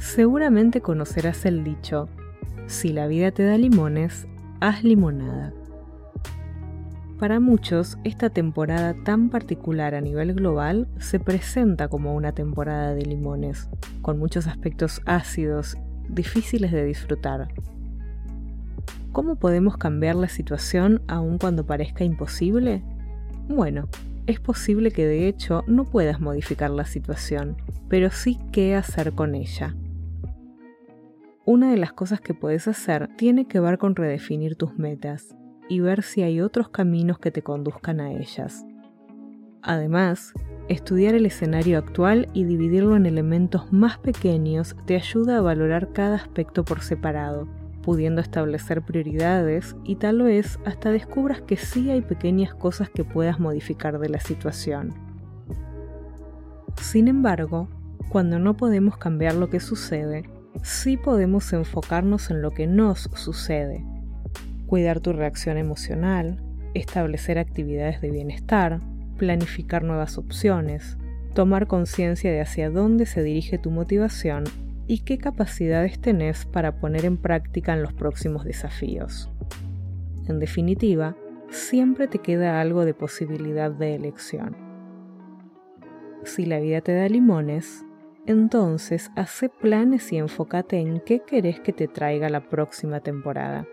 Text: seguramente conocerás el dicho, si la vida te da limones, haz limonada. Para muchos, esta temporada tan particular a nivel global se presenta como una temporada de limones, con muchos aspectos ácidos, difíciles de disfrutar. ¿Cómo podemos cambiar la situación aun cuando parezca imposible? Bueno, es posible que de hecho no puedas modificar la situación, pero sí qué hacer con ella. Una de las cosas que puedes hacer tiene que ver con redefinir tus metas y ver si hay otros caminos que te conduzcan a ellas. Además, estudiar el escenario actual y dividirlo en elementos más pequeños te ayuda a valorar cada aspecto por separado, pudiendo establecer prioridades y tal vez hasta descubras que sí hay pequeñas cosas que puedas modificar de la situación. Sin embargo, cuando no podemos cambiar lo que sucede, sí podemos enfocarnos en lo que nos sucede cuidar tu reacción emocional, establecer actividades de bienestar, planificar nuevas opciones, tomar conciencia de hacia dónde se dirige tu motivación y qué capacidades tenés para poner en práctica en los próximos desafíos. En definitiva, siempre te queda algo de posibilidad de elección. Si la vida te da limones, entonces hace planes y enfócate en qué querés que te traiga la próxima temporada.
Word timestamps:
seguramente 0.00 0.80
conocerás 0.80 1.44
el 1.44 1.62
dicho, 1.62 2.08
si 2.66 2.92
la 2.92 3.06
vida 3.06 3.30
te 3.30 3.44
da 3.44 3.56
limones, 3.58 4.26
haz 4.60 4.82
limonada. 4.82 5.52
Para 7.18 7.38
muchos, 7.38 7.98
esta 8.02 8.30
temporada 8.30 8.94
tan 9.04 9.28
particular 9.28 9.94
a 9.94 10.00
nivel 10.00 10.32
global 10.32 10.88
se 10.98 11.20
presenta 11.20 11.88
como 11.88 12.14
una 12.14 12.32
temporada 12.32 12.94
de 12.94 13.04
limones, 13.04 13.68
con 14.00 14.18
muchos 14.18 14.46
aspectos 14.46 15.02
ácidos, 15.04 15.76
difíciles 16.08 16.72
de 16.72 16.84
disfrutar. 16.84 17.48
¿Cómo 19.12 19.36
podemos 19.36 19.76
cambiar 19.76 20.16
la 20.16 20.28
situación 20.28 21.02
aun 21.08 21.36
cuando 21.36 21.66
parezca 21.66 22.04
imposible? 22.04 22.82
Bueno, 23.48 23.88
es 24.26 24.40
posible 24.40 24.90
que 24.92 25.06
de 25.06 25.28
hecho 25.28 25.62
no 25.66 25.84
puedas 25.84 26.20
modificar 26.20 26.70
la 26.70 26.86
situación, 26.86 27.56
pero 27.88 28.10
sí 28.10 28.38
qué 28.50 28.76
hacer 28.76 29.12
con 29.12 29.34
ella. 29.34 29.74
Una 31.52 31.72
de 31.72 31.78
las 31.78 31.92
cosas 31.92 32.20
que 32.20 32.32
puedes 32.32 32.68
hacer 32.68 33.08
tiene 33.16 33.48
que 33.48 33.58
ver 33.58 33.76
con 33.76 33.96
redefinir 33.96 34.54
tus 34.54 34.78
metas 34.78 35.34
y 35.68 35.80
ver 35.80 36.04
si 36.04 36.22
hay 36.22 36.40
otros 36.40 36.68
caminos 36.68 37.18
que 37.18 37.32
te 37.32 37.42
conduzcan 37.42 37.98
a 37.98 38.12
ellas. 38.12 38.64
Además, 39.60 40.32
estudiar 40.68 41.16
el 41.16 41.26
escenario 41.26 41.78
actual 41.78 42.28
y 42.34 42.44
dividirlo 42.44 42.94
en 42.94 43.04
elementos 43.04 43.72
más 43.72 43.98
pequeños 43.98 44.76
te 44.86 44.94
ayuda 44.94 45.38
a 45.38 45.40
valorar 45.40 45.92
cada 45.92 46.14
aspecto 46.14 46.64
por 46.64 46.82
separado, 46.82 47.48
pudiendo 47.82 48.20
establecer 48.20 48.82
prioridades 48.82 49.74
y 49.82 49.96
tal 49.96 50.22
vez 50.22 50.60
hasta 50.64 50.92
descubras 50.92 51.42
que 51.42 51.56
sí 51.56 51.90
hay 51.90 52.02
pequeñas 52.02 52.54
cosas 52.54 52.90
que 52.90 53.02
puedas 53.02 53.40
modificar 53.40 53.98
de 53.98 54.08
la 54.08 54.20
situación. 54.20 54.94
Sin 56.76 57.08
embargo, 57.08 57.68
cuando 58.08 58.38
no 58.38 58.56
podemos 58.56 58.98
cambiar 58.98 59.34
lo 59.34 59.50
que 59.50 59.58
sucede, 59.58 60.30
sí 60.62 60.96
podemos 60.96 61.52
enfocarnos 61.52 62.30
en 62.30 62.42
lo 62.42 62.50
que 62.50 62.66
nos 62.66 63.10
sucede 63.14 63.84
cuidar 64.70 65.00
tu 65.00 65.12
reacción 65.12 65.56
emocional, 65.56 66.40
establecer 66.74 67.40
actividades 67.40 68.00
de 68.00 68.12
bienestar, 68.12 68.80
planificar 69.18 69.82
nuevas 69.82 70.16
opciones, 70.16 70.96
tomar 71.34 71.66
conciencia 71.66 72.30
de 72.30 72.40
hacia 72.40 72.70
dónde 72.70 73.04
se 73.04 73.24
dirige 73.24 73.58
tu 73.58 73.72
motivación 73.72 74.44
y 74.86 75.00
qué 75.00 75.18
capacidades 75.18 76.00
tenés 76.00 76.44
para 76.44 76.76
poner 76.78 77.04
en 77.04 77.16
práctica 77.16 77.74
en 77.74 77.82
los 77.82 77.92
próximos 77.92 78.44
desafíos. 78.44 79.28
En 80.28 80.38
definitiva, 80.38 81.16
siempre 81.50 82.06
te 82.06 82.20
queda 82.20 82.60
algo 82.60 82.84
de 82.84 82.94
posibilidad 82.94 83.72
de 83.72 83.96
elección. 83.96 84.56
Si 86.22 86.46
la 86.46 86.60
vida 86.60 86.80
te 86.80 86.94
da 86.94 87.08
limones, 87.08 87.84
entonces 88.26 89.10
hace 89.16 89.48
planes 89.48 90.12
y 90.12 90.18
enfócate 90.18 90.78
en 90.78 91.00
qué 91.00 91.20
querés 91.20 91.60
que 91.60 91.72
te 91.72 91.88
traiga 91.88 92.28
la 92.28 92.48
próxima 92.48 93.00
temporada. 93.00 93.66